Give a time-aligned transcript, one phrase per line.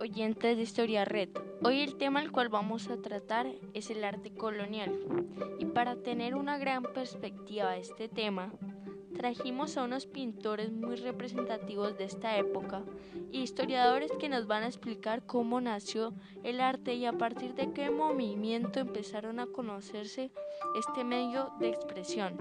[0.00, 1.30] oyentes de Historia Red.
[1.62, 4.98] Hoy el tema al cual vamos a tratar es el arte colonial.
[5.58, 8.52] Y para tener una gran perspectiva de este tema,
[9.16, 12.84] trajimos a unos pintores muy representativos de esta época
[13.32, 16.14] y historiadores que nos van a explicar cómo nació
[16.44, 20.30] el arte y a partir de qué movimiento empezaron a conocerse
[20.78, 22.38] este medio de expresión.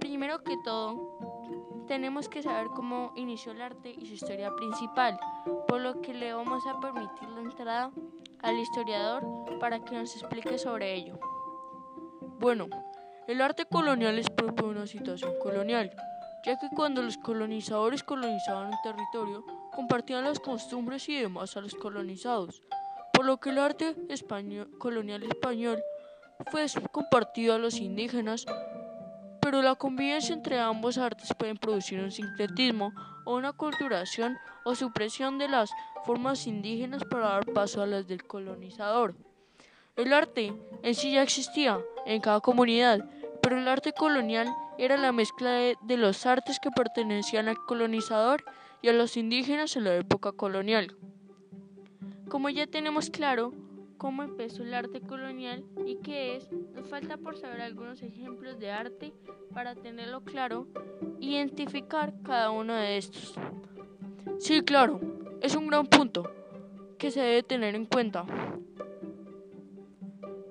[0.00, 1.18] Primero que todo,
[1.86, 5.18] tenemos que saber cómo inició el arte y su historia principal,
[5.68, 7.90] por lo que le vamos a permitir la entrada
[8.42, 9.24] al historiador
[9.58, 11.18] para que nos explique sobre ello.
[12.38, 12.68] Bueno,
[13.26, 15.90] el arte colonial es propio de una situación colonial,
[16.44, 19.44] ya que cuando los colonizadores colonizaban un territorio,
[19.74, 22.62] compartían las costumbres y demás a los colonizados,
[23.12, 25.82] por lo que el arte español, colonial español
[26.50, 28.44] fue compartido a los indígenas
[29.44, 32.94] pero la convivencia entre ambos artes puede producir un sincretismo
[33.26, 35.70] o una culturación o supresión de las
[36.06, 39.14] formas indígenas para dar paso a las del colonizador.
[39.96, 43.04] El arte en sí ya existía en cada comunidad,
[43.42, 48.42] pero el arte colonial era la mezcla de, de los artes que pertenecían al colonizador
[48.80, 50.96] y a los indígenas en la época colonial.
[52.30, 53.52] Como ya tenemos claro,
[54.04, 58.70] cómo empezó el arte colonial y qué es, nos falta por saber algunos ejemplos de
[58.70, 59.14] arte
[59.54, 60.66] para tenerlo claro
[61.20, 63.32] identificar cada uno de estos.
[64.38, 65.00] Sí, claro,
[65.40, 66.30] es un gran punto
[66.98, 68.26] que se debe tener en cuenta.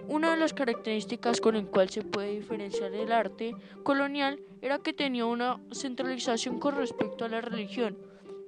[0.08, 4.94] Una de las características con el cual se puede diferenciar el arte colonial era que
[4.94, 8.00] tenía una centralización con respecto a la religión,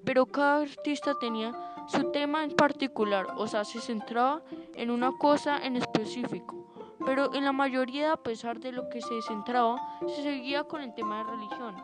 [0.04, 1.54] pero cada artista tenía
[1.88, 4.42] su tema en particular, o sea, se centraba
[4.76, 9.22] en una cosa en específico, pero en la mayoría, a pesar de lo que se
[9.22, 11.76] centraba, se seguía con el tema de religión.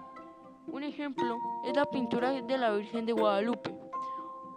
[0.68, 3.76] Un ejemplo es la pintura de la Virgen de Guadalupe.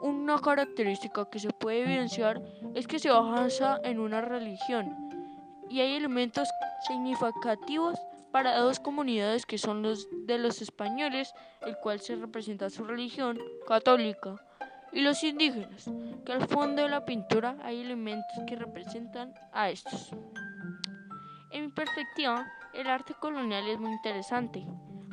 [0.00, 2.42] Una característica que se puede evidenciar
[2.74, 4.94] es que se basa en una religión
[5.70, 6.48] y hay elementos
[6.86, 7.98] significativos
[8.30, 13.38] para dos comunidades que son los de los españoles, el cual se representa su religión
[13.66, 14.36] católica,
[14.94, 15.90] y los indígenas,
[16.24, 20.10] que al fondo de la pintura hay elementos que representan a estos.
[21.50, 24.64] En mi perspectiva, el arte colonial es muy interesante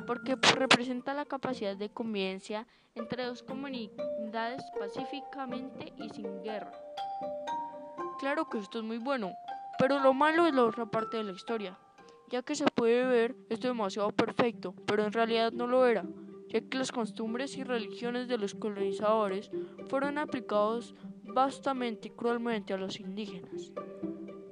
[0.05, 6.71] porque representa la capacidad de convivencia entre dos comunidades pacíficamente y sin guerra.
[8.19, 9.33] Claro que esto es muy bueno,
[9.79, 11.77] pero lo malo es la otra parte de la historia,
[12.29, 16.05] ya que se puede ver esto demasiado perfecto, pero en realidad no lo era
[16.51, 19.49] ya que las costumbres y religiones de los colonizadores
[19.87, 23.71] fueron aplicados vastamente y cruelmente a los indígenas,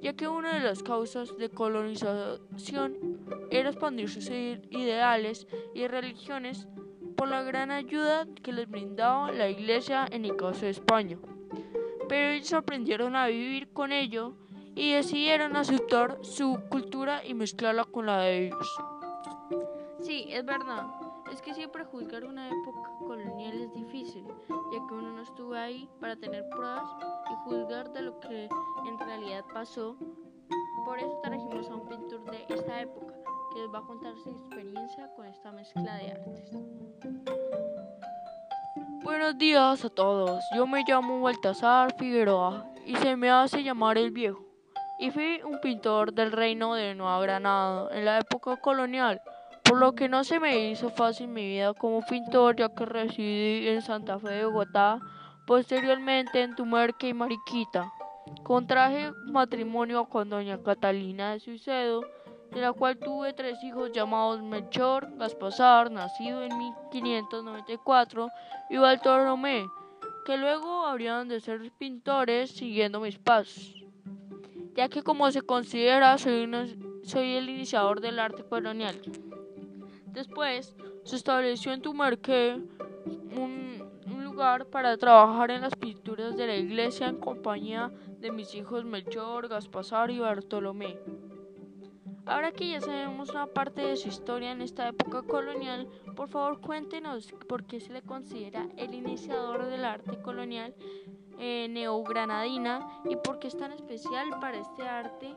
[0.00, 3.18] ya que una de las causas de colonización
[3.50, 6.66] era expandir sus ideales y religiones
[7.16, 11.18] por la gran ayuda que les brindaba la Iglesia en el caso de España.
[12.08, 14.36] Pero ellos aprendieron a vivir con ello
[14.74, 18.80] y decidieron aceptar su cultura y mezclarla con la de ellos.
[20.00, 20.99] Sí, es verdad.
[21.30, 25.88] Es que siempre juzgar una época colonial es difícil, ya que uno no estuvo ahí
[26.00, 26.90] para tener pruebas
[27.30, 28.48] y juzgar de lo que
[28.86, 29.96] en realidad pasó.
[30.84, 33.14] Por eso trajimos a un pintor de esta época,
[33.54, 36.50] que les va a contar su experiencia con esta mezcla de artes.
[39.04, 44.10] Buenos días a todos, yo me llamo Baltasar Figueroa y se me hace llamar el
[44.10, 44.44] viejo.
[44.98, 49.22] Y fui un pintor del reino de Nueva Granada en la época colonial
[49.70, 53.68] por lo que no se me hizo fácil mi vida como pintor ya que residí
[53.68, 54.98] en Santa Fe de Bogotá,
[55.46, 57.92] posteriormente en Tumerque y Mariquita.
[58.42, 62.04] Contraje matrimonio con doña Catalina de Suicedo,
[62.50, 68.28] de la cual tuve tres hijos llamados Melchor Gaspasar, nacido en 1594,
[68.70, 69.64] y Bartolomé,
[70.26, 73.84] que luego habrían de ser pintores siguiendo mis pasos,
[74.74, 79.00] ya que como se considera soy el iniciador del arte colonial.
[80.12, 80.74] Después
[81.04, 82.60] se estableció en Tumarque
[83.36, 83.70] un,
[84.24, 87.90] lugar para trabajar en las pinturas de la iglesia en compañía
[88.20, 90.96] de mis hijos Melchor, Gaspasar y Bartolomé.
[92.26, 96.60] Ahora que ya sabemos una parte de su historia en esta época colonial, por favor
[96.60, 100.74] cuéntenos por qué se le considera el iniciador del arte colonial
[101.38, 105.34] eh, neogranadina y por qué es tan especial para este arte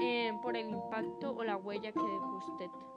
[0.00, 2.91] eh, por el impacto o la huella que dejó usted.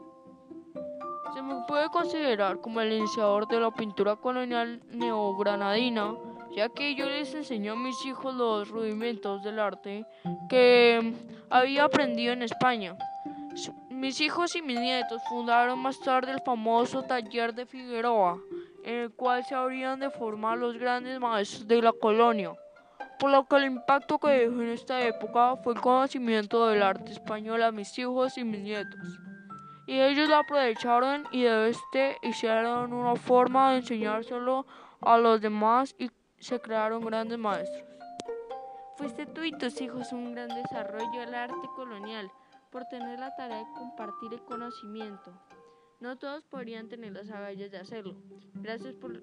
[1.36, 6.16] Se me puede considerar como el iniciador de la pintura colonial neogranadina,
[6.56, 10.06] ya que yo les enseñé a mis hijos los rudimentos del arte
[10.48, 11.14] que
[11.50, 12.96] había aprendido en España.
[13.90, 18.40] Mis hijos y mis nietos fundaron más tarde el famoso taller de Figueroa
[18.86, 22.54] en el cual se habrían de formar los grandes maestros de la colonia,
[23.20, 27.12] por lo que el impacto que dejó en esta época fue el conocimiento del arte
[27.12, 29.20] español a mis hijos y mis nietos.
[29.88, 34.66] Y ellos lo aprovecharon y de este hicieron una forma de enseñárselo
[35.02, 36.10] a los demás y
[36.40, 37.84] se crearon grandes maestros.
[38.98, 42.32] Fuiste tú y tus hijos un gran desarrollo del arte colonial
[42.72, 45.32] por tener la tarea de compartir el conocimiento.
[46.00, 48.16] No todos podrían tener las agallas de hacerlo.
[48.56, 49.22] Gracias por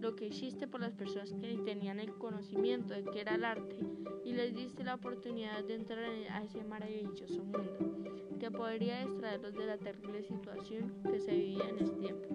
[0.00, 3.78] lo que hiciste por las personas que tenían el conocimiento de que era el arte
[4.24, 7.90] y les diste la oportunidad de entrar a ese maravilloso mundo
[8.38, 12.28] que podría extraerlos de la terrible situación que se vivía en ese tiempo.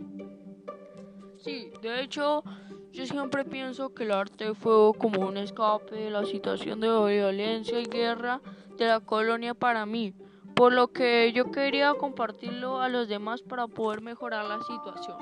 [1.38, 2.44] Sí, de hecho,
[2.92, 7.80] yo siempre pienso que el arte fue como un escape de la situación de violencia
[7.80, 8.42] y guerra
[8.78, 10.14] de la colonia para mí
[10.56, 15.18] por lo que yo quería compartirlo a los demás para poder mejorar la situación.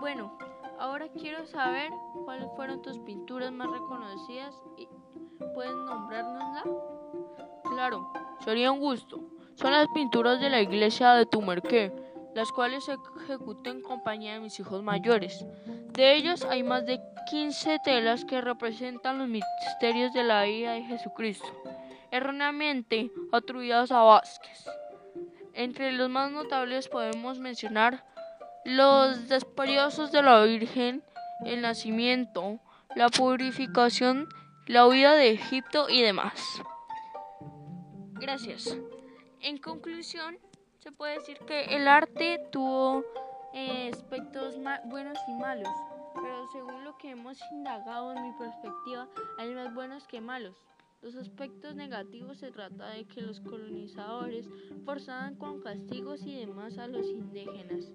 [0.00, 0.36] Bueno,
[0.78, 1.90] ahora quiero saber
[2.24, 4.88] cuáles fueron tus pinturas más reconocidas y
[5.54, 6.64] puedes nombrárnosla.
[7.64, 8.10] Claro,
[8.44, 9.20] sería un gusto.
[9.56, 11.92] Son las pinturas de la iglesia de Tumerqué,
[12.34, 15.44] las cuales ejecuté en compañía de mis hijos mayores.
[15.92, 16.98] De ellas hay más de
[17.28, 21.46] 15 telas que representan los misterios de la vida de Jesucristo
[22.10, 24.64] erróneamente atribuidas a Vázquez.
[25.54, 28.04] Entre los más notables podemos mencionar
[28.64, 31.02] los despedazos de la Virgen,
[31.44, 32.58] el nacimiento,
[32.94, 34.28] la purificación,
[34.66, 36.60] la huida de Egipto y demás.
[38.14, 38.76] Gracias.
[39.40, 40.38] En conclusión,
[40.78, 43.04] se puede decir que el arte tuvo
[43.54, 44.56] eh, aspectos
[44.86, 45.68] buenos y malos,
[46.14, 49.08] pero según lo que hemos indagado en mi perspectiva,
[49.38, 50.56] hay más buenos que malos.
[51.02, 54.48] Los aspectos negativos se trata de que los colonizadores
[54.84, 57.92] forzaban con castigos y demás a los indígenas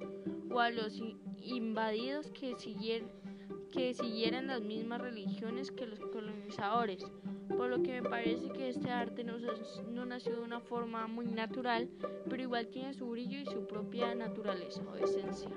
[0.49, 1.01] o a los
[1.41, 2.55] invadidos que,
[3.93, 7.03] siguieran las mismas religiones que los colonizadores,
[7.49, 11.89] por lo que me parece que este arte no nació de una forma muy natural,
[12.29, 15.49] pero igual tiene su brillo y su propia naturaleza o esencia.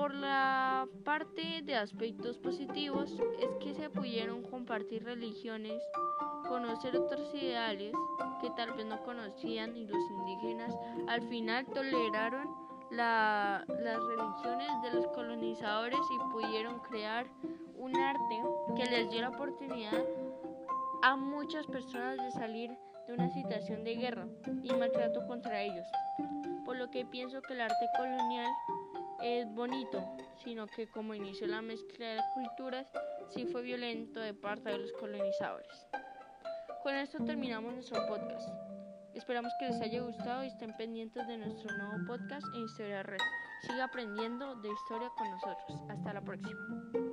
[0.00, 5.82] Por la parte de aspectos positivos es que se pudieron compartir religiones,
[6.48, 7.92] conocer otros ideales
[8.40, 10.74] que tal vez no conocían y los indígenas
[11.06, 12.48] al final toleraron
[12.90, 17.26] las religiones de los colonizadores y pudieron crear
[17.76, 18.42] un arte
[18.76, 20.02] que les dio la oportunidad
[21.02, 22.70] a muchas personas de salir
[23.06, 24.26] de una situación de guerra
[24.62, 25.86] y maltrato contra ellos.
[26.64, 28.48] Por lo que pienso que el arte colonial
[29.22, 30.02] es bonito,
[30.42, 32.86] sino que como inició la mezcla de culturas,
[33.28, 35.86] sí fue violento de parte de los colonizadores.
[36.82, 38.48] Con esto terminamos nuestro podcast.
[39.14, 43.20] Esperamos que les haya gustado y estén pendientes de nuestro nuevo podcast en Historia Red.
[43.62, 45.78] Siga aprendiendo de historia con nosotros.
[45.90, 47.09] Hasta la próxima.